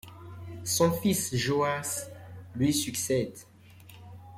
[0.63, 2.09] Son fils Joas
[2.55, 3.37] lui succède.